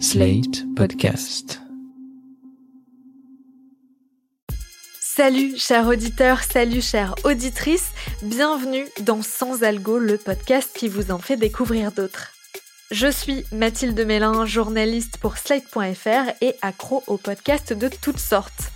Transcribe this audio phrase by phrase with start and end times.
[0.00, 1.60] Slate Podcast.
[5.00, 7.90] Salut chers auditeurs, salut chères auditrices,
[8.22, 12.32] bienvenue dans Sans Algo, le podcast qui vous en fait découvrir d'autres.
[12.90, 18.73] Je suis Mathilde Mélin, journaliste pour Slate.fr et accro aux podcasts de toutes sortes.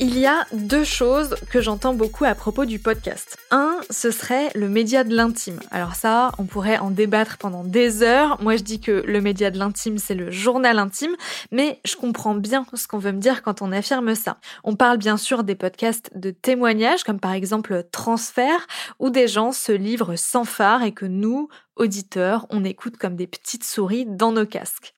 [0.00, 3.36] Il y a deux choses que j'entends beaucoup à propos du podcast.
[3.50, 5.58] Un, ce serait le média de l'intime.
[5.72, 8.40] Alors ça, on pourrait en débattre pendant des heures.
[8.40, 11.16] Moi, je dis que le média de l'intime, c'est le journal intime,
[11.50, 14.36] mais je comprends bien ce qu'on veut me dire quand on affirme ça.
[14.62, 18.68] On parle bien sûr des podcasts de témoignages, comme par exemple Transfert,
[19.00, 23.26] où des gens se livrent sans phare et que nous, auditeurs, on écoute comme des
[23.26, 24.94] petites souris dans nos casques.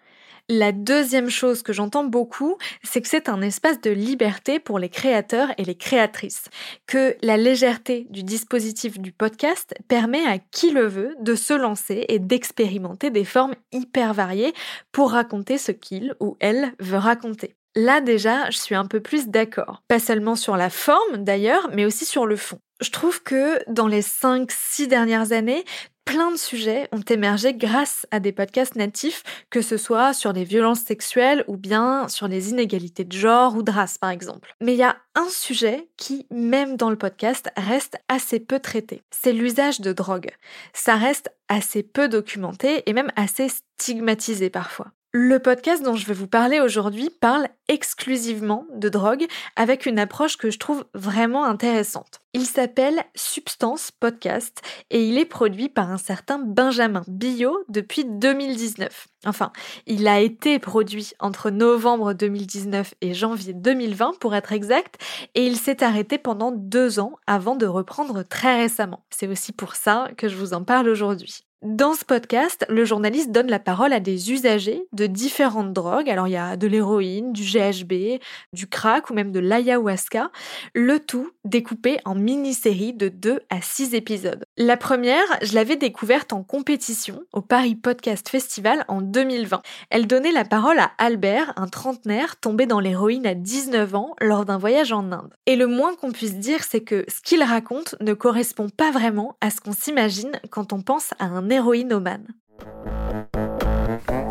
[0.52, 4.88] La deuxième chose que j'entends beaucoup, c'est que c'est un espace de liberté pour les
[4.88, 6.48] créateurs et les créatrices,
[6.88, 12.04] que la légèreté du dispositif du podcast permet à qui le veut de se lancer
[12.08, 14.52] et d'expérimenter des formes hyper variées
[14.90, 17.54] pour raconter ce qu'il ou elle veut raconter.
[17.76, 19.82] Là déjà, je suis un peu plus d'accord.
[19.86, 22.58] Pas seulement sur la forme d'ailleurs, mais aussi sur le fond.
[22.80, 25.64] Je trouve que dans les 5-6 dernières années,
[26.04, 30.42] plein de sujets ont émergé grâce à des podcasts natifs, que ce soit sur les
[30.42, 34.56] violences sexuelles ou bien sur les inégalités de genre ou de race par exemple.
[34.60, 39.04] Mais il y a un sujet qui, même dans le podcast, reste assez peu traité.
[39.12, 40.30] C'est l'usage de drogue.
[40.72, 44.90] Ça reste assez peu documenté et même assez stigmatisé parfois.
[45.12, 50.36] Le podcast dont je vais vous parler aujourd'hui parle exclusivement de drogue avec une approche
[50.36, 52.20] que je trouve vraiment intéressante.
[52.32, 59.08] Il s'appelle Substance Podcast et il est produit par un certain Benjamin Bio depuis 2019.
[59.26, 59.50] Enfin,
[59.88, 65.02] il a été produit entre novembre 2019 et janvier 2020 pour être exact
[65.34, 69.04] et il s'est arrêté pendant deux ans avant de reprendre très récemment.
[69.10, 71.49] C'est aussi pour ça que je vous en parle aujourd'hui.
[71.62, 76.08] Dans ce podcast, le journaliste donne la parole à des usagers de différentes drogues.
[76.08, 78.18] Alors il y a de l'héroïne, du GHB,
[78.54, 80.30] du crack ou même de l'ayahuasca.
[80.74, 84.42] Le tout découpé en mini-séries de 2 à 6 épisodes.
[84.56, 89.60] La première, je l'avais découverte en compétition au Paris Podcast Festival en 2020.
[89.90, 94.46] Elle donnait la parole à Albert, un trentenaire tombé dans l'héroïne à 19 ans lors
[94.46, 95.34] d'un voyage en Inde.
[95.44, 99.36] Et le moins qu'on puisse dire, c'est que ce qu'il raconte ne correspond pas vraiment
[99.42, 102.26] à ce qu'on s'imagine quand on pense à un héroïnomane.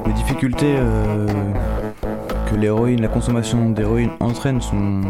[0.05, 1.27] Les difficultés euh,
[2.49, 5.01] que l'héroïne, la consommation d'héroïne entraîne sont.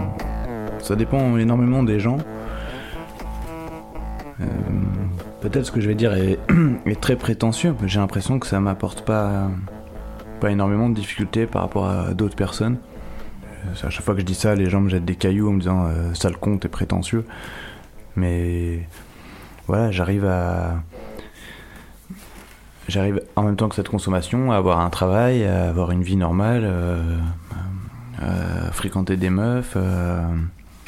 [0.79, 2.17] Ça dépend énormément des gens.
[4.41, 4.45] Euh,
[5.41, 6.13] Peut-être ce que je vais dire
[6.85, 9.49] est, très prétentieux, mais j'ai l'impression que ça m'apporte pas,
[10.41, 12.77] pas énormément de difficultés par rapport à d'autres personnes.
[13.65, 15.53] Euh, À chaque fois que je dis ça, les gens me jettent des cailloux en
[15.53, 17.25] me disant euh, sale con, t'es prétentieux.
[18.15, 18.85] Mais
[19.67, 20.81] voilà, j'arrive à.
[22.89, 26.15] J'arrive en même temps que cette consommation à avoir un travail, à avoir une vie
[26.15, 27.17] normale, euh,
[28.17, 30.25] à fréquenter des meufs, euh,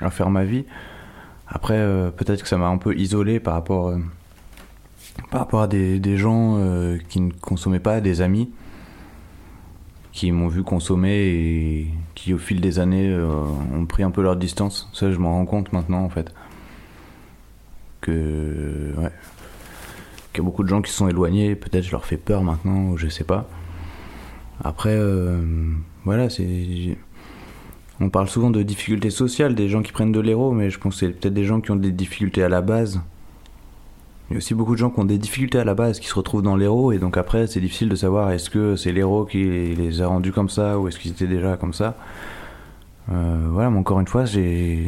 [0.01, 0.65] à faire ma vie.
[1.47, 3.99] Après, euh, peut-être que ça m'a un peu isolé par rapport, euh,
[5.29, 8.49] par rapport à des, des gens euh, qui ne consommaient pas, des amis
[10.11, 13.29] qui m'ont vu consommer et qui, au fil des années, euh,
[13.75, 14.89] ont pris un peu leur distance.
[14.91, 16.33] Ça, je m'en rends compte maintenant, en fait.
[18.01, 18.91] Que.
[18.97, 19.11] Ouais.
[20.31, 22.89] Qu'il y a beaucoup de gens qui sont éloignés, peut-être je leur fais peur maintenant,
[22.89, 23.49] ou je sais pas.
[24.63, 25.41] Après, euh,
[26.05, 26.97] voilà, c'est.
[27.99, 30.95] On parle souvent de difficultés sociales, des gens qui prennent de l'héros, mais je pense
[30.95, 33.01] que c'est peut-être des gens qui ont des difficultés à la base.
[34.29, 36.07] Il y a aussi beaucoup de gens qui ont des difficultés à la base, qui
[36.07, 39.25] se retrouvent dans l'héros, et donc après, c'est difficile de savoir est-ce que c'est l'héros
[39.25, 41.95] qui les a rendus comme ça, ou est-ce qu'ils étaient déjà comme ça.
[43.11, 44.87] Euh, voilà, mais encore une fois, j'ai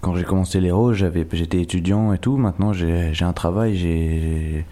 [0.00, 2.36] quand j'ai commencé l'héros, j'avais j'étais étudiant et tout.
[2.36, 4.64] Maintenant, j'ai un travail, j'ai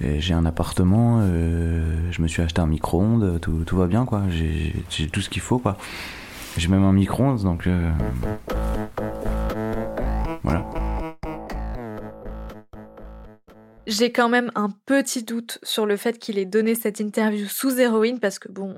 [0.00, 4.22] j'ai un appartement, euh, je me suis acheté un micro-ondes, tout, tout va bien quoi.
[4.30, 5.76] J'ai tout ce qu'il faut quoi.
[6.56, 7.90] J'ai même un micro-ondes, donc euh,
[10.42, 10.64] voilà.
[13.86, 17.78] J'ai quand même un petit doute sur le fait qu'il ait donné cette interview sous
[17.80, 18.74] héroïne parce que bon,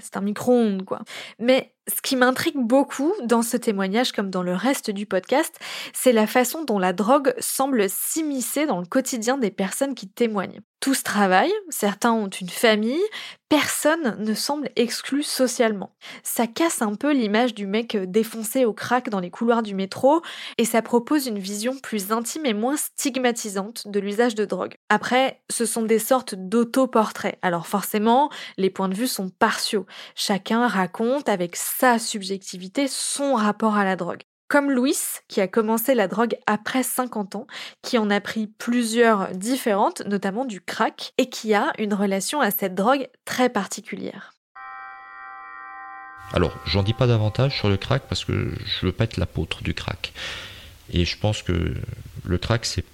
[0.00, 1.00] c'est un micro-ondes quoi.
[1.38, 5.58] Mais ce qui m'intrigue beaucoup dans ce témoignage comme dans le reste du podcast,
[5.92, 10.60] c'est la façon dont la drogue semble s'immiscer dans le quotidien des personnes qui témoignent.
[10.80, 13.02] Tous travaillent, certains ont une famille,
[13.48, 15.96] personne ne semble exclu socialement.
[16.22, 20.20] Ça casse un peu l'image du mec défoncé au crack dans les couloirs du métro
[20.58, 24.74] et ça propose une vision plus intime et moins stigmatisante de l'usage de drogue.
[24.88, 27.38] Après, ce sont des sortes d'autoportraits.
[27.42, 29.86] Alors forcément, les points de vue sont partiaux.
[30.14, 34.22] Chacun raconte avec sa subjectivité son rapport à la drogue.
[34.48, 34.96] Comme Louis,
[35.26, 37.46] qui a commencé la drogue après 50 ans,
[37.82, 42.52] qui en a pris plusieurs différentes, notamment du crack, et qui a une relation à
[42.52, 44.34] cette drogue très particulière.
[46.32, 49.62] Alors, j'en dis pas davantage sur le crack parce que je veux pas être l'apôtre
[49.62, 50.12] du crack.
[50.92, 51.74] Et je pense que
[52.24, 52.84] le crack, c'est.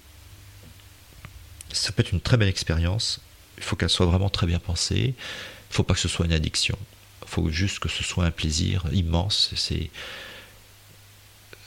[1.71, 3.19] Ça peut être une très belle expérience.
[3.57, 5.15] Il faut qu'elle soit vraiment très bien pensée.
[5.17, 6.77] Il faut pas que ce soit une addiction.
[7.23, 9.51] Il faut juste que ce soit un plaisir immense.
[9.55, 9.91] C'est.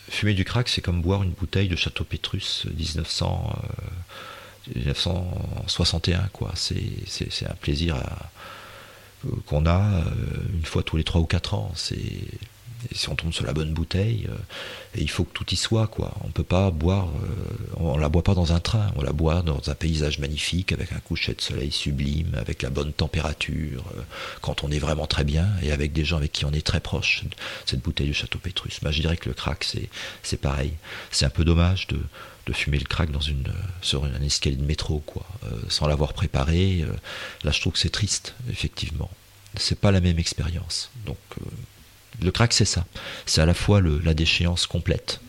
[0.09, 3.59] Fumer du crack, c'est comme boire une bouteille de Château Pétrus 1900,
[4.75, 6.53] 1961, quoi.
[6.55, 8.31] C'est un plaisir à
[9.47, 10.05] qu'on a euh,
[10.55, 11.73] une fois tous les 3 ou 4 ans.
[12.93, 14.37] Si on tombe sur la bonne bouteille, euh,
[14.97, 16.15] il faut que tout y soit, quoi.
[16.25, 19.43] On peut pas boire, euh, on, la boit pas dans un train, on la boit
[19.43, 23.85] dans un paysage magnifique, avec un coucher de soleil sublime, avec la bonne température,
[24.41, 26.81] quand on est vraiment très bien, et avec des gens avec qui on est très
[26.81, 27.25] proche,
[27.65, 28.81] cette bouteille de Château Pétrus.
[28.83, 29.89] Je dirais que le crack, c'est,
[30.23, 30.73] c'est pareil.
[31.11, 31.99] C'est un peu dommage de,
[32.47, 33.53] de fumer le crack dans une,
[33.83, 36.83] sur un escalier de métro, quoi, euh, sans l'avoir préparé.
[36.83, 36.93] Euh,
[37.45, 39.11] là, je trouve que c'est triste, effectivement.
[39.57, 40.91] C'est pas la même expérience.
[41.05, 41.45] Donc, euh,
[42.23, 42.87] le crack, c'est ça.
[43.27, 45.21] C'est à la fois la déchéance complète,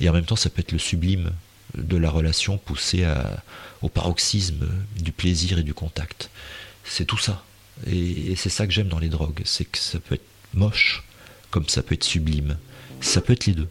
[0.00, 1.30] et en même temps, ça peut être le sublime
[1.76, 3.42] de la relation poussé à,
[3.82, 6.30] au paroxysme du plaisir et du contact.
[6.84, 7.44] C'est tout ça.
[7.86, 9.42] Et, et c'est ça que j'aime dans les drogues.
[9.44, 10.24] C'est que ça peut être
[10.54, 11.04] moche,
[11.50, 12.58] comme ça peut être sublime.
[13.00, 13.68] Ça peut être les deux.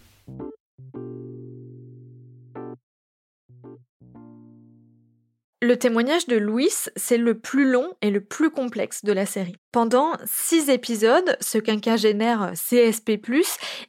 [5.61, 9.55] Le témoignage de Louis, c'est le plus long et le plus complexe de la série.
[9.75, 13.19] Pendant six épisodes, ce quinquagénaire CSP+,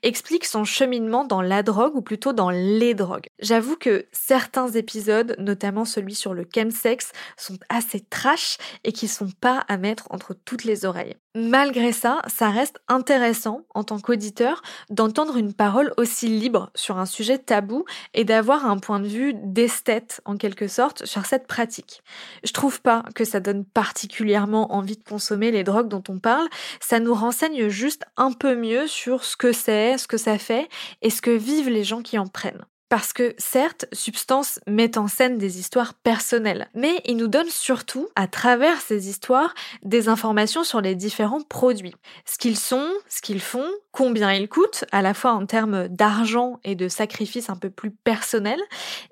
[0.03, 3.29] explique son cheminement dans la drogue, ou plutôt dans les drogues.
[3.39, 9.31] J'avoue que certains épisodes, notamment celui sur le chemsex, sont assez trash et qui sont
[9.41, 11.15] pas à mettre entre toutes les oreilles.
[11.37, 17.05] Malgré ça, ça reste intéressant, en tant qu'auditeur, d'entendre une parole aussi libre sur un
[17.05, 17.85] sujet tabou
[18.15, 22.03] et d'avoir un point de vue d'esthète, en quelque sorte, sur cette pratique.
[22.43, 26.49] Je trouve pas que ça donne particulièrement envie de consommer les drogues dont on parle,
[26.81, 30.69] ça nous renseigne juste un peu mieux sur ce que c'est, ce que ça fait
[31.03, 32.65] et ce que vivent les gens qui en prennent.
[32.89, 38.09] Parce que certes, Substance met en scène des histoires personnelles, mais il nous donne surtout,
[38.15, 41.97] à travers ces histoires, des informations sur les différents produits.
[42.25, 46.61] Ce qu'ils sont, ce qu'ils font, combien ils coûtent, à la fois en termes d'argent
[46.63, 48.63] et de sacrifices un peu plus personnels,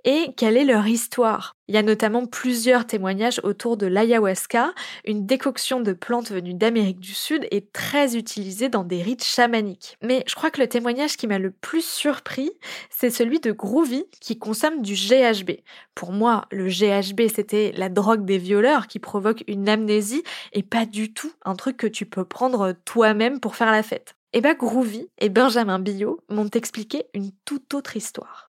[0.04, 1.56] et quelle est leur histoire.
[1.66, 4.74] Il y a notamment plusieurs témoignages autour de l'ayahuasca,
[5.06, 9.96] une décoction de plantes venues d'Amérique du Sud et très utilisée dans des rites chamaniques.
[10.02, 12.52] Mais je crois que le témoignage qui m'a le plus surpris,
[12.90, 15.52] c'est celui de Groovy qui consomme du GHB.
[15.94, 20.22] Pour moi, le GHB, c'était la drogue des violeurs qui provoque une amnésie
[20.52, 24.16] et pas du tout un truc que tu peux prendre toi-même pour faire la fête.
[24.34, 28.50] Et bah Groovy et Benjamin Billot m'ont expliqué une toute autre histoire.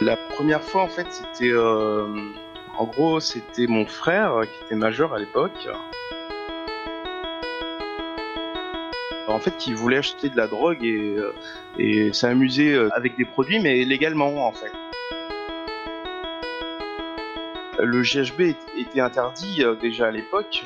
[0.00, 1.52] La première fois, en fait, c'était.
[1.52, 2.06] Euh,
[2.78, 5.68] en gros, c'était mon frère qui était majeur à l'époque.
[9.28, 11.16] En fait, il voulait acheter de la drogue et,
[11.78, 14.72] euh, s'amuser euh, avec des produits, mais légalement, en fait.
[17.78, 20.64] Le GHB était interdit déjà à l'époque.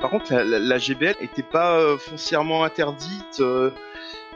[0.00, 3.42] Par contre, la, GBL n'était pas foncièrement interdite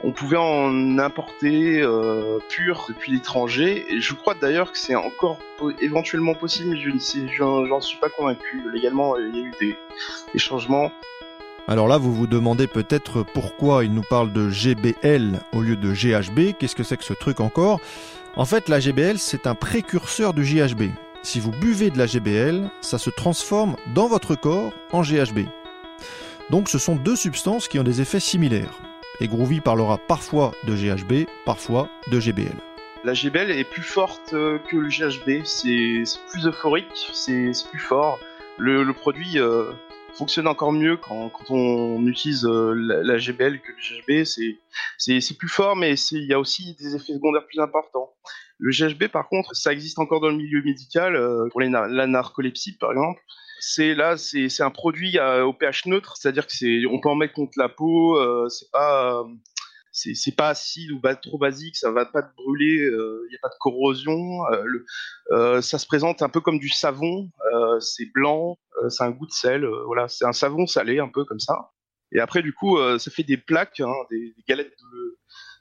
[0.02, 3.86] on pouvait en importer euh, pur depuis l'étranger.
[3.92, 5.38] Et je crois d'ailleurs que c'est encore
[5.80, 6.90] éventuellement possible, mais je
[7.36, 8.62] j'en suis pas convaincu.
[8.72, 10.92] Légalement, il y a eu des, changements.
[11.68, 15.92] Alors là, vous vous demandez peut-être pourquoi il nous parle de GBL au lieu de
[15.92, 16.56] GHB.
[16.58, 17.80] Qu'est-ce que c'est que ce truc encore?
[18.36, 20.90] En fait, la GBL, c'est un précurseur du GHB.
[21.22, 25.40] Si vous buvez de la GBL, ça se transforme dans votre corps en GHB.
[26.50, 28.78] Donc ce sont deux substances qui ont des effets similaires
[29.20, 32.54] et Groovy parlera parfois de GHB, parfois de GBL.
[33.04, 38.18] La GBL est plus forte euh, que le GHB, c'est plus euphorique, c'est plus fort.
[38.58, 39.72] Le, produit euh,
[40.16, 44.24] fonctionne encore mieux quand, on utilise euh, la, GBL que le GHB.
[44.98, 48.10] C'est plus fort, mais il y a aussi des effets secondaires plus importants.
[48.58, 51.18] Le GHB, par contre, ça existe encore dans le milieu médical,
[51.50, 53.20] pour la narcolepsie par exemple
[53.58, 57.34] c'est là, c'est un produit au pH neutre, c'est-à-dire que c'est, on peut en mettre
[57.34, 59.24] contre la peau, euh, c'est pas,
[59.96, 63.38] c'est pas acide ou trop basique, ça va pas te brûler, il euh, n'y a
[63.40, 64.42] pas de corrosion.
[65.32, 67.30] Euh, ça se présente un peu comme du savon,
[67.80, 71.40] c'est blanc, c'est un goût de sel, voilà, c'est un savon salé un peu comme
[71.40, 71.70] ça.
[72.12, 74.76] Et après, du coup, ça fait des plaques, hein, des, galettes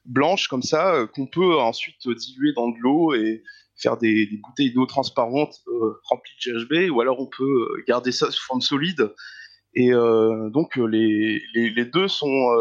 [0.04, 3.42] blanches comme ça, qu'on peut ensuite diluer dans de l'eau et
[3.78, 8.12] faire des, bouteilles d'eau transparentes euh, remplies de GHB, ou alors on peut euh, garder
[8.12, 9.14] ça sous forme solide
[9.74, 12.54] Et donc les, les, les, deux sont,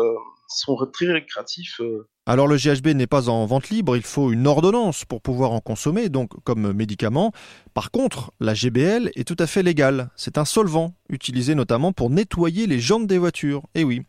[0.48, 1.80] sont très récréatifs.
[2.26, 5.60] Alors le GHB n'est pas en vente libre, il faut une ordonnance pour pouvoir en
[5.60, 7.32] consommer, donc comme médicament.
[7.74, 10.10] Par contre, la GBL est tout à fait légale.
[10.16, 13.64] C'est un solvant, utilisé notamment pour nettoyer les jantes des voitures.
[13.74, 14.02] Et eh oui,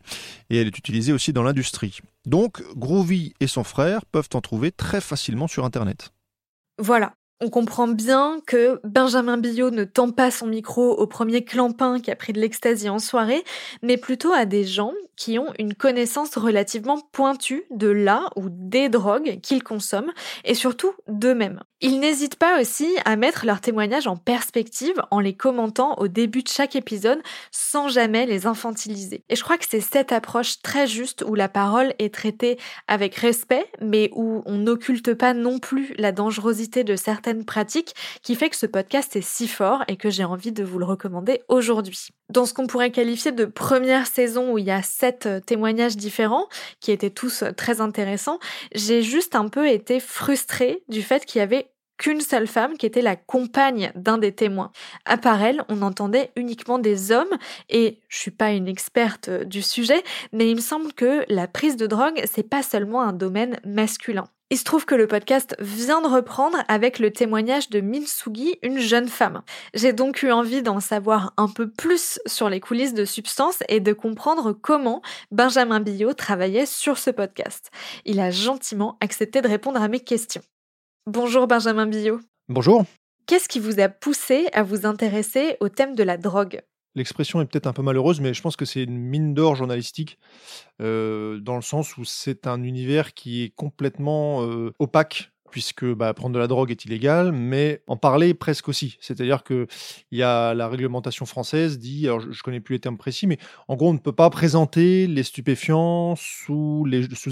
[0.48, 1.98] et elle est utilisée aussi dans l'industrie.
[2.24, 6.12] Donc Groovy et son frère peuvent en trouver très facilement sur Internet.
[6.78, 12.00] Voilà, on comprend bien que Benjamin Billot ne tend pas son micro au premier clampin
[12.00, 13.44] qui a pris de l'extasie en soirée,
[13.82, 18.88] mais plutôt à des gens qui ont une connaissance relativement pointue de la ou des
[18.88, 20.12] drogues qu'ils consomment
[20.44, 21.60] et surtout d'eux-mêmes.
[21.80, 26.42] Ils n'hésitent pas aussi à mettre leurs témoignages en perspective en les commentant au début
[26.42, 29.24] de chaque épisode sans jamais les infantiliser.
[29.28, 33.14] Et je crois que c'est cette approche très juste où la parole est traitée avec
[33.14, 38.50] respect mais où on n'occulte pas non plus la dangerosité de certains pratiques qui fait
[38.50, 42.08] que ce podcast est si fort et que j'ai envie de vous le recommander aujourd'hui.
[42.30, 45.96] Dans ce qu'on pourrait qualifier de première saison où il y a sept euh, témoignages
[45.96, 46.48] différents
[46.80, 48.38] qui étaient tous euh, très intéressants,
[48.74, 52.86] j'ai juste un peu été frustrée du fait qu'il y avait qu'une seule femme qui
[52.86, 54.70] était la compagne d'un des témoins.
[55.04, 57.36] À part elle, on entendait uniquement des hommes
[57.68, 60.02] et je suis pas une experte euh, du sujet,
[60.32, 64.28] mais il me semble que la prise de drogue, c'est pas seulement un domaine masculin.
[64.48, 68.78] Il se trouve que le podcast vient de reprendre avec le témoignage de Minsugi, une
[68.78, 69.42] jeune femme.
[69.74, 73.80] J'ai donc eu envie d'en savoir un peu plus sur les coulisses de Substance et
[73.80, 77.72] de comprendre comment Benjamin Billot travaillait sur ce podcast.
[78.04, 80.42] Il a gentiment accepté de répondre à mes questions.
[81.06, 82.20] Bonjour Benjamin Billot.
[82.48, 82.84] Bonjour.
[83.26, 86.60] Qu'est-ce qui vous a poussé à vous intéresser au thème de la drogue?
[86.96, 90.18] L'expression est peut-être un peu malheureuse, mais je pense que c'est une mine d'or journalistique,
[90.80, 96.12] euh, dans le sens où c'est un univers qui est complètement euh, opaque puisque bah,
[96.12, 98.96] prendre de la drogue est illégal, mais en parler presque aussi.
[99.00, 99.66] C'est-à-dire que
[100.10, 103.26] il y a la réglementation française dit, alors je, ne connais plus les termes précis,
[103.26, 103.38] mais
[103.68, 106.84] en gros on ne peut pas présenter les stupéfiants sous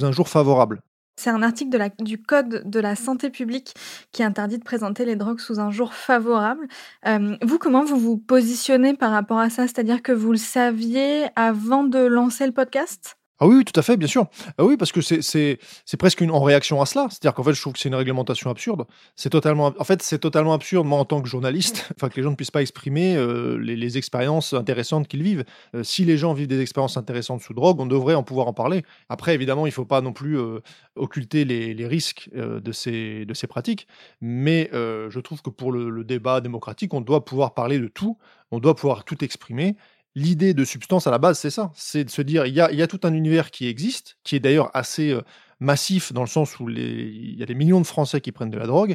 [0.02, 0.82] un jour favorable.
[1.16, 3.74] C'est un article du Code de la santé publique
[4.12, 6.66] qui interdit de présenter les drogues sous un jour favorable.
[7.06, 9.62] Euh, vous, comment vous vous positionnez par rapport à ça?
[9.62, 13.16] C'est-à-dire que vous le saviez avant de lancer le podcast?
[13.40, 14.26] Ah oui, tout à fait, bien sûr.
[14.58, 15.58] Ah oui, parce que c'est
[15.98, 17.08] presque une, en réaction à cela.
[17.10, 18.86] C'est-à-dire qu'en fait, je trouve que c'est une réglementation absurde.
[19.16, 22.22] C'est totalement, en fait, c'est totalement absurde, moi, en tant que journaliste, enfin, que les
[22.22, 25.44] gens ne puissent pas exprimer euh, les, expériences intéressantes qu'ils vivent.
[25.74, 28.52] Euh, si les gens vivent des expériences intéressantes sous drogue, on devrait en pouvoir en
[28.52, 28.84] parler.
[29.08, 30.60] Après, évidemment, il ne faut pas non plus euh,
[30.94, 33.88] occulter les, risques de, ces, de ces pratiques.
[34.20, 38.16] Mais je trouve que pour le débat démocratique, on doit pouvoir parler de tout,
[38.50, 39.76] on doit pouvoir tout exprimer
[40.14, 41.72] l'idée de substance à la base, c'est ça.
[41.74, 44.70] C'est de se dire, il y a, tout un univers qui existe, qui est d'ailleurs
[44.74, 45.22] assez euh,
[45.60, 48.58] massif dans le sens où il y a des millions de Français qui prennent de
[48.58, 48.94] la drogue,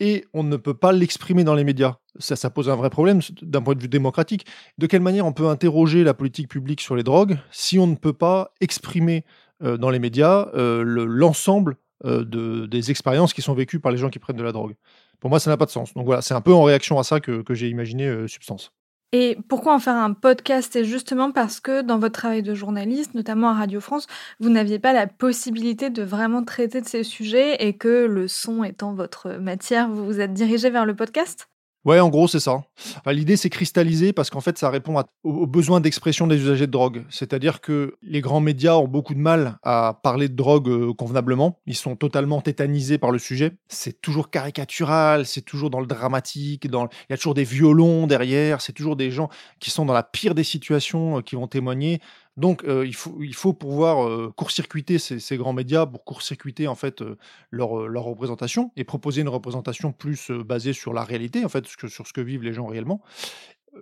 [0.00, 1.96] et on ne peut pas l'exprimer dans les médias.
[2.18, 4.46] Ça, pose un vrai problème d'un point de vue démocratique.
[4.76, 7.94] De quelle manière on peut interroger la politique publique sur les drogues si on ne
[7.94, 9.24] peut pas exprimer
[9.62, 14.10] euh, dans les médias euh, l'ensemble de, des expériences qui sont vécues par les gens
[14.10, 14.74] qui prennent de la drogue?
[15.20, 15.94] Pour moi, ça n'a pas de sens.
[15.94, 18.72] Donc voilà, c'est un peu en réaction à ça que j'ai imaginé Substance.
[19.16, 20.70] Et pourquoi en faire un podcast?
[20.72, 24.08] C'est justement parce que dans votre travail de journaliste, notamment à Radio France,
[24.40, 28.64] vous n'aviez pas la possibilité de vraiment traiter de ces sujets et que le son
[28.64, 31.48] étant votre matière, vous vous êtes dirigé vers le podcast?
[31.84, 32.64] Ouais, en gros, c'est ça.
[33.06, 37.04] L'idée, c'est cristalliser parce qu'en fait, ça répond aux besoins d'expression des usagers de drogue.
[37.10, 41.58] C'est-à-dire que les grands médias ont beaucoup de mal à parler de drogue euh, convenablement.
[41.66, 43.52] Ils sont totalement tétanisés par le sujet.
[43.68, 48.62] C'est toujours caricatural, c'est toujours dans le dramatique, il y a toujours des violons derrière,
[48.62, 49.28] c'est toujours des gens
[49.60, 52.00] qui sont dans la pire des situations euh, qui vont témoigner.
[52.36, 56.74] Donc, euh, il, faut, il faut pouvoir euh, court-circuiter ces, grands médias pour court-circuiter en
[56.74, 57.16] fait euh,
[57.50, 62.12] leur, représentation et proposer une représentation plus basée sur la réalité, en fait, sur ce
[62.12, 63.02] que vivent les gens réellement.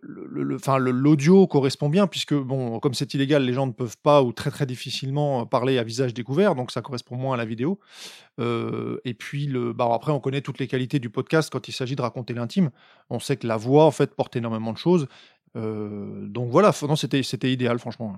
[0.03, 4.51] L'audio correspond bien puisque bon, comme c'est illégal, les gens ne peuvent pas ou très
[4.51, 7.79] très difficilement parler à visage découvert, donc ça correspond moins à la vidéo.
[8.39, 11.95] et puis le, bah, après, on connaît toutes les qualités du podcast quand il s'agit
[11.95, 12.71] de raconter l'intime.
[13.11, 15.09] On sait que la voix en fait porte énormément de choses.
[15.55, 18.17] donc voilà, c'était idéal franchement.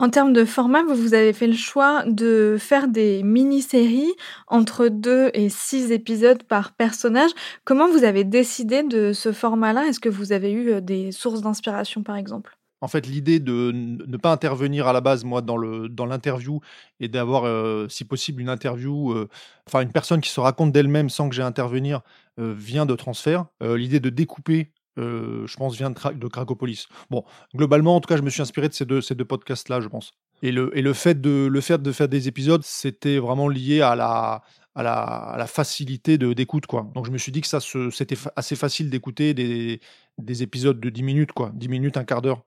[0.00, 4.12] En termes de format, vous avez fait le choix de faire des mini-séries
[4.48, 7.30] entre deux et six épisodes par personnage.
[7.64, 9.86] Comment vous avez décidé de ce format-là?
[9.86, 12.58] Est-ce que vous avez eu euh, des sources d'inspiration, par exemple?
[12.80, 16.60] En fait, l'idée de ne pas intervenir à la base, moi, dans l'interview
[16.98, 19.28] et d'avoir, euh, si possible, une interview, euh,
[19.68, 22.00] enfin, une personne qui se raconte d'elle-même sans que j'ai à intervenir,
[22.36, 23.46] vient de transfert.
[23.60, 26.86] l'idée de découper euh, je pense, vient de, de, Cracopolis.
[27.10, 27.24] Bon,
[27.54, 30.12] globalement, en tout cas, je me suis inspiré de ces deux, deux podcasts-là, je pense.
[30.42, 35.46] Et le, fait de, le fait de faire des épisodes, c'était vraiment lié à la,
[35.46, 36.64] facilité d'écoute.
[36.94, 39.80] Donc, je me suis dit que ça c'était assez facile d'écouter des,
[40.18, 41.50] des épisodes de 10 minutes, quoi.
[41.54, 42.44] 10 minutes, un quart d'heure.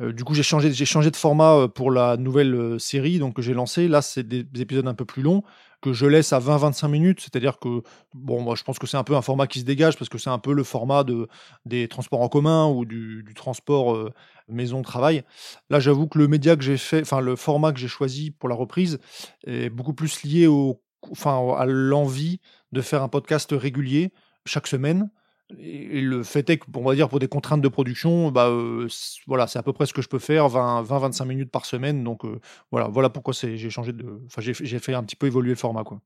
[0.00, 3.42] Euh, du coup, j'ai changé, changé de format euh, pour la nouvelle série donc, que
[3.42, 3.88] j'ai lancée.
[3.88, 5.42] Là, c'est des épisodes un peu plus longs
[5.82, 7.20] que je laisse à 20-25 minutes.
[7.20, 7.82] C'est-à-dire que,
[8.14, 10.16] bon, moi, je pense que c'est un peu un format qui se dégage parce que
[10.16, 11.28] c'est un peu le format de,
[11.66, 14.12] des transports en commun ou du, transport euh,
[14.48, 15.24] maison-travail.
[15.68, 18.48] Là, j'avoue que le média que j'ai fait, enfin, le format que j'ai choisi pour
[18.48, 18.98] la reprise
[19.44, 24.12] est beaucoup plus lié au, enfin, à l'envie de faire un podcast régulier
[24.46, 25.10] chaque semaine.
[25.58, 28.88] Et le fait est que, on va dire, pour des contraintes de production, bah, euh,
[29.26, 32.02] voilà, c'est à peu près ce que je peux faire, 20-25 minutes par semaine.
[32.04, 32.40] Donc euh,
[32.70, 35.84] voilà, voilà pourquoi j'ai changé de, enfin, j'ai fait- un petit peu évoluer le format,
[35.84, 36.00] quoi.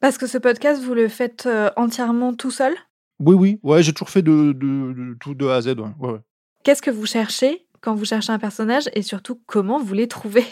[0.00, 2.74] Parce que ce podcast, vous le faites euh, entièrement tout seul?
[3.18, 5.76] Oui, oui, ouais, j'ai toujours fait de, de- de tout de A à Z.
[5.98, 6.18] Ouais.
[6.64, 10.44] Qu'est-ce que vous cherchez quand vous cherchez un personnage et surtout comment vous les trouvez?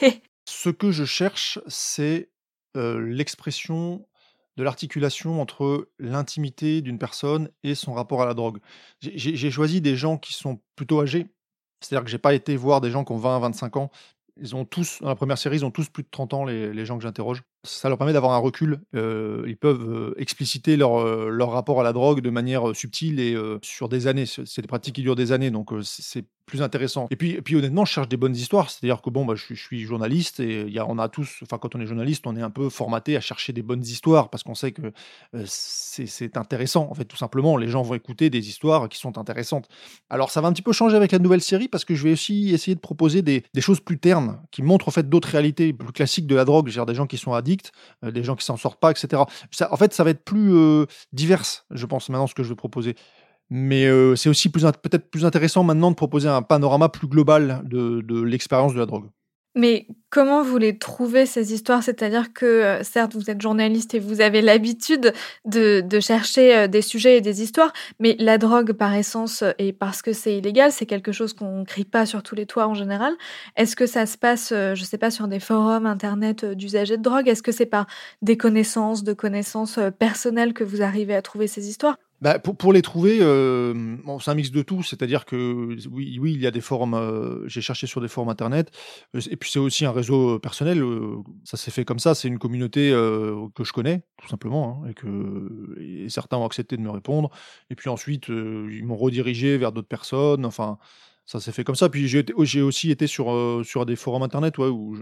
[0.49, 2.31] Ce que je cherche, c'est
[2.75, 4.07] l'expression
[4.57, 8.59] de l'articulation entre l'intimité d'une personne et son rapport à la drogue.
[9.01, 11.27] J'ai- choisi des gens qui sont plutôt âgés,
[11.81, 13.91] c'est-à-dire que j'ai pas été voir des gens qui ont 20, 25 ans.
[14.41, 16.85] Ils ont tous, dans la première série, ils ont tous plus de 30 ans, les,
[16.85, 17.43] gens que j'interroge.
[17.63, 18.81] Ça leur permet d'avoir un recul.
[18.97, 23.21] euh, ils peuvent euh, expliciter leur, euh, leur rapport à la drogue de manière subtile
[23.21, 24.27] et sur des années.
[24.27, 27.07] C'est des pratiques qui durent des années, donc c'est plus intéressant.
[27.11, 28.71] Et puis, et puis honnêtement, je cherche des bonnes histoires.
[28.71, 31.75] C'est-à-dire que bon, bah, je, suis, journaliste et y a, on a tous, enfin quand
[31.75, 34.55] on est journaliste, on est un peu formaté à chercher des bonnes histoires parce qu'on
[34.55, 34.93] sait que
[35.35, 36.89] euh, c'est intéressant.
[36.91, 39.69] En fait, tout simplement, les gens vont écouter des histoires qui sont intéressantes.
[40.11, 42.13] Alors ça va un petit peu changer avec la nouvelle série parce que je vais
[42.13, 45.93] aussi essayer de proposer des, choses plus ternes qui montrent en fait d'autres réalités plus
[45.93, 47.73] classiques de la drogue, des gens qui sont addicts,
[48.05, 49.23] euh, des gens qui s'en sortent pas, etc.
[49.51, 52.51] Ça, en fait, ça va être plus euh, divers, je pense maintenant ce que je
[52.51, 52.97] vais proposer.
[53.51, 58.23] Mais euh, c'est aussi peut-être plus intéressant maintenant de proposer un panorama plus global de,
[58.23, 59.09] l'expérience de la drogue.
[59.57, 61.81] Mais comment vous les trouvez, ces histoires?
[61.85, 65.13] C'est-à-dire que, euh, certes, vous êtes journaliste et vous avez l'habitude
[65.45, 69.73] de, de chercher euh, des sujets et des histoires, mais la drogue, par essence, et
[69.73, 72.67] parce que c'est illégal, c'est quelque chose qu'on ne crie pas sur tous les toits
[72.67, 73.15] en général.
[73.55, 77.03] Est-ce que ça se passe, je ne sais pas, sur des forums internet d'usagers de
[77.03, 77.29] drogue?
[77.29, 77.87] Est-ce que c'est par
[78.23, 81.97] des connaissances, de connaissances personnelles que vous arrivez à trouver ces histoires?
[82.21, 84.83] Bah, pour, les trouver, euh, c'est un mix de tout.
[84.83, 86.95] C'est-à-dire que oui, oui, il y a des forums.
[86.95, 88.71] euh, J'ai cherché sur des forums internet.
[89.15, 90.83] euh, Et puis c'est aussi un réseau personnel.
[91.45, 92.15] Ça s'est fait comme ça.
[92.15, 92.91] C'est une communauté
[93.55, 97.31] que je connais, tout simplement, hein, et que certains ont accepté de me répondre.
[97.69, 100.47] Et puis ensuite, ils m'ont redirigé vers d'autres personnes.
[100.47, 100.79] Enfin,
[101.27, 101.89] ça s'est fait comme ça.
[101.89, 104.97] Puis j'ai aussi été sur, sur des forums internet où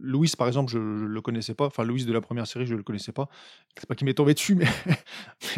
[0.00, 1.66] Louis, par exemple, je ne le connaissais pas.
[1.66, 3.28] Enfin, Louis de la première série, je ne le connaissais pas.
[3.76, 4.66] C'est pas qu'il m'est tombé dessus, mais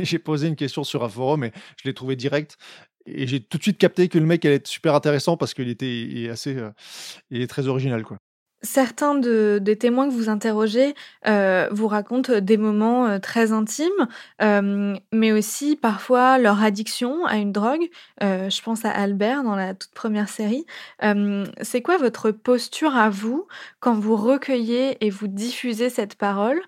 [0.01, 2.57] j'ai posé une question sur un forum et je l'ai trouvé direct.
[3.07, 5.69] Et j'ai tout de suite capté que le mec allait être super intéressant parce qu'il
[5.69, 6.71] était assez, euh,
[7.31, 8.19] il est très original, quoi.
[8.65, 10.95] Certains de, des témoins que vous interrogez
[11.27, 13.91] euh, vous racontent des moments euh, très intimes,
[14.41, 17.89] euh, mais aussi parfois leur addiction à une drogue.
[18.23, 20.65] Euh, je pense à Albert dans la toute première série.
[21.03, 23.49] Euh, C'est quoi votre posture à vous
[23.81, 26.61] quand vous recueillez et vous diffusez cette parole?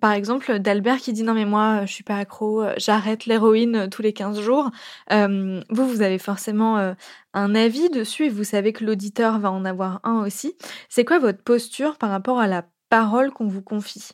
[0.00, 4.02] Par exemple, d'Albert qui dit non mais moi je suis pas accro, j'arrête l'héroïne tous
[4.02, 4.70] les 15 jours.
[5.10, 6.94] Euh, vous, vous avez forcément euh,
[7.34, 10.54] un avis dessus et vous savez que l'auditeur va en avoir un aussi.
[10.88, 14.10] C'est quoi votre posture par rapport à la parole qu'on vous confie?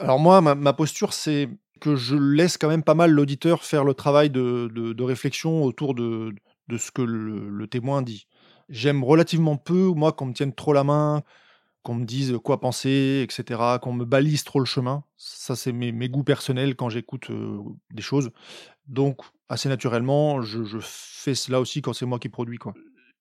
[0.00, 1.48] Alors moi, ma, posture, c'est
[1.80, 5.62] que je laisse quand même pas mal l'auditeur faire le travail de, de- de réflexion
[5.62, 6.34] autour de,
[6.68, 8.26] de ce que le, le témoin dit.
[8.68, 11.22] J'aime relativement peu, moi, qu'on me tienne trop la main,
[11.86, 15.04] qu'on me dise quoi penser, etc., qu'on me balise trop le chemin.
[15.16, 17.30] Ça, c'est mes, goûts personnels quand j'écoute
[17.92, 18.32] des choses.
[18.88, 22.58] Donc, assez naturellement, je, fais cela aussi quand c'est moi qui produis.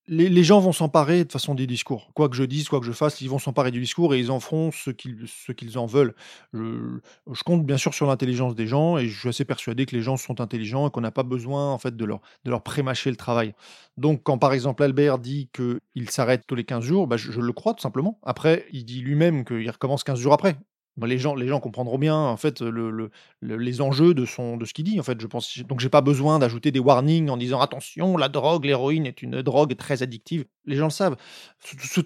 [0.07, 2.11] Les, gens vont s'emparer de façon des discours.
[2.13, 4.29] Quoi que je dise, quoi que je fasse, ils vont s'emparer du discours et ils
[4.29, 6.13] en feront ce qu'ils en veulent.
[6.53, 6.99] Je,
[7.31, 10.03] je compte bien sûr sur l'intelligence des gens et je suis assez persuadé que les
[10.03, 13.09] gens sont intelligents et qu'on n'a pas besoin en fait de leur, de leur prémâcher
[13.09, 13.55] le travail.
[13.97, 17.41] Donc quand par exemple Albert dit qu'il s'arrête tous les 15 jours, bah, je, je
[17.41, 18.19] le crois tout simplement.
[18.21, 20.55] Après, il dit lui-même qu'il recommence 15 jours après.
[20.97, 24.25] Bah, les, gens, les gens comprendront bien en fait le, le- le- les enjeux de,
[24.25, 24.97] son, de ce qu'il dit.
[24.99, 25.57] En fait, je pense.
[25.59, 29.41] Donc j'ai pas besoin d'ajouter des warnings en disant attention, la drogue, l'héroïne est une
[29.41, 30.45] drogue très addictive.
[30.65, 31.17] Les gens le savent.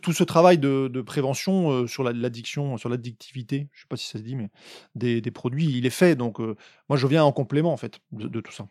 [0.02, 4.08] Tout ce, travail de, prévention euh, sur la- l'addiction, sur l'addictivité, je sais pas si
[4.08, 4.50] ça se dit, mais
[4.96, 6.16] des, produits, il est fait.
[6.16, 6.56] Donc euh,
[6.90, 8.68] moi je viens en complément en fait de tout ça.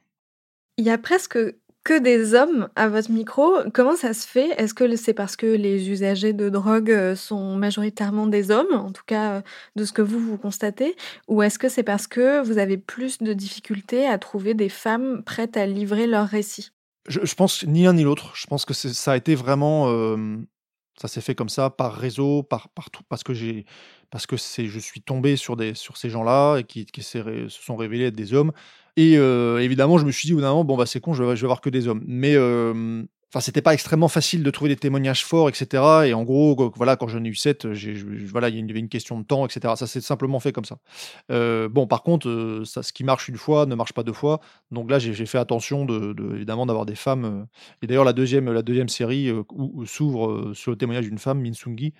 [0.79, 1.39] Il y a presque
[1.85, 3.51] que des hommes à votre micro.
[3.73, 4.51] Comment ça se fait?
[4.61, 8.93] Est-ce que c'est parce que les usagers de drogue euh, sont majoritairement des hommes, en
[8.93, 9.43] tout cas euh,
[9.77, 10.97] de ce que vous vous constatez,
[11.29, 15.23] ou est-ce que c'est parce que vous avez plus de difficultés à trouver des femmes
[15.25, 16.71] prêtes à livrer leur récit?
[17.09, 18.33] Je, pense ni l'un ni l'autre.
[18.35, 20.37] Je pense que ça a été vraiment, euh,
[21.01, 23.64] ça s'est fait comme ça par réseau, par partout, parce que j'ai,
[24.11, 27.49] parce que c'est, je suis tombé sur des, sur ces gens-là et qui, qui se
[27.49, 28.53] sont révélés être des hommes.
[28.97, 31.14] Et euh, évidemment, je me suis dit au bout d'un moment, bon bah c'est con,
[31.14, 32.03] je vais, vais voir que des hommes.
[32.07, 32.35] Mais
[33.31, 35.83] Enfin, c'était pas extrêmement facile de trouver des témoignages forts, etc.
[36.07, 37.67] Et en gros, voilà, quand j'en ai eu 7,
[38.25, 39.75] voilà, il y avait une question de temps, etc.
[39.77, 40.79] Ça s'est simplement fait comme ça.
[41.31, 44.41] Euh, bon, par contre, euh, ce qui marche une fois ne marche pas deux fois.
[44.71, 47.25] Donc là, j'ai fait attention, de, évidemment, d'avoir des femmes.
[47.27, 47.45] Euh,
[47.83, 49.31] et d'ailleurs, la deuxième, la deuxième série
[49.85, 51.93] s'ouvre sur le témoignage d'une femme, Minsungi.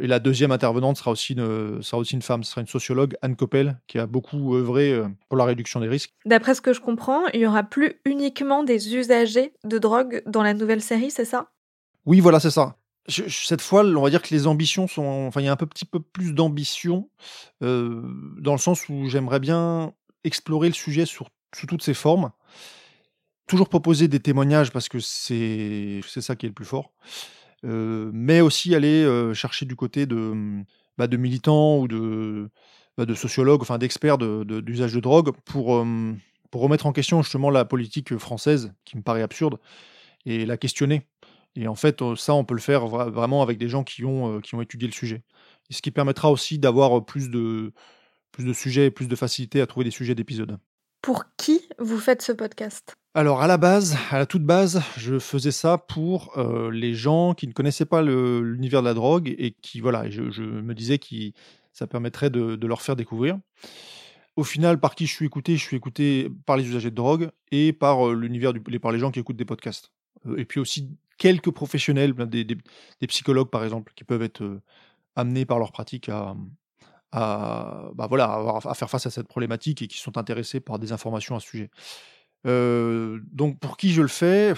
[0.00, 3.14] Et la deuxième intervenante sera aussi une, sera aussi une femme, ce sera une sociologue,
[3.22, 6.12] Anne Coppel, qui a beaucoup œuvré pour la réduction des risques.
[6.24, 10.42] D'après ce que je comprends, il y aura plus uniquement des usagers de drogue dans
[10.42, 11.50] la nouvelle série, c'est ça?
[12.06, 12.76] Oui, voilà, c'est ça.
[13.06, 15.26] cette fois, on va dire que les ambitions sont.
[15.28, 17.08] Enfin, il y a un peu, petit peu plus d'ambition,
[17.62, 18.02] euh,
[18.38, 19.92] dans le sens où j'aimerais bien
[20.24, 22.32] explorer le sujet sur, sous toutes ses formes.
[23.46, 26.92] Toujours proposer des témoignages parce que c'est ça qui est le plus fort.
[27.64, 30.62] Euh, mais aussi aller euh, chercher du côté de,
[30.98, 32.50] bah, de militants ou de,
[32.96, 35.86] bah, de sociologues, enfin d'experts d'usage de, de, drogue pour,
[36.50, 39.58] pour remettre en question justement la politique française qui me paraît absurde
[40.26, 41.06] et la questionner.
[41.54, 44.54] Et en fait, ça, on peut le faire vraiment avec des gens qui ont, qui
[44.54, 45.22] ont étudié le sujet.
[45.70, 47.72] Et ce qui permettra aussi d'avoir plus de,
[48.32, 50.58] plus de sujets et plus de facilité à trouver des sujets d'épisodes.
[51.02, 52.94] Pour qui vous faites ce podcast?
[53.14, 56.32] Alors à la base, à la toute base, je faisais ça pour
[56.72, 60.42] les gens qui ne connaissaient pas l'univers de la drogue et qui voilà, je, je
[60.42, 61.06] me disais que
[61.72, 63.38] ça permettrait de, de, leur faire découvrir.
[64.36, 65.58] Au final, par qui je suis écouté?
[65.58, 69.20] Je suis écouté par les usagers de drogue et par l'univers par les gens qui
[69.20, 69.92] écoutent des podcasts.
[70.26, 72.46] Euh, et puis aussi quelques professionnels, ben, des,
[73.06, 74.60] psychologues par exemple, qui peuvent être
[75.16, 76.34] amenés par leur pratique à,
[77.12, 81.36] bah voilà, à, faire face à cette problématique et qui sont intéressés par des informations
[81.36, 81.70] à ce sujet.
[82.46, 84.54] Euh, donc pour qui je le fais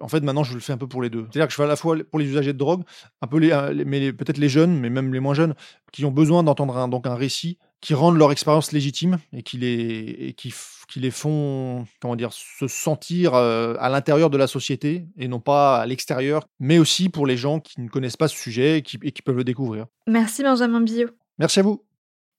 [0.00, 1.22] en fait, maintenant, je le fais un peu pour les deux.
[1.24, 2.82] C'est-à-dire que je fais à la fois pour les usagers de drogue,
[3.22, 5.54] un peu les, mais peut-être les jeunes, mais même les moins jeunes,
[5.92, 9.58] qui ont besoin d'entendre un, donc un récit qui rendent leur expérience légitime et qui
[9.58, 10.52] les, et qui,
[10.88, 15.40] qui les font comment dire, se sentir euh, à l'intérieur de la société et non
[15.40, 18.82] pas à l'extérieur, mais aussi pour les gens qui ne connaissent pas ce sujet et
[18.82, 19.86] qui, et qui peuvent le découvrir.
[20.06, 21.10] Merci Benjamin Billot.
[21.38, 21.82] Merci à vous.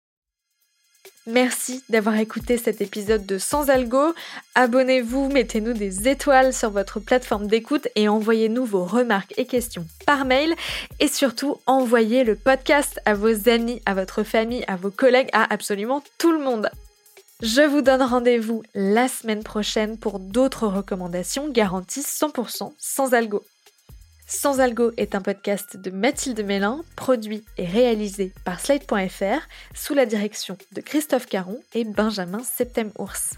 [1.28, 4.13] Merci d'avoir écouté cet épisode de Sans Algo.
[4.56, 10.24] Abonnez-vous, mettez-nous des étoiles sur votre plateforme d'écoute et envoyez-nous vos remarques et questions par
[10.24, 10.56] mail.
[11.02, 15.54] Et surtout, envoyez le podcast à vos amis, à votre famille, à vos collègues, à
[15.54, 16.70] absolument tout le monde.
[17.42, 23.44] Je vous donne rendez-vous la semaine prochaine pour d'autres recommandations garanties 100% sans algo.
[24.30, 30.06] Sans Algo est un podcast de Mathilde Mélin, produit et réalisé par Slide.fr sous la
[30.06, 33.36] direction de Christophe Caron et Benjamin Septem-Ours.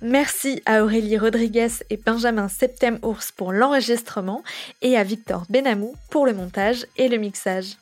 [0.00, 4.42] Merci à Aurélie Rodriguez et Benjamin Septem-Ours pour l'enregistrement
[4.80, 7.76] et à Victor Benamou pour le montage et le mixage.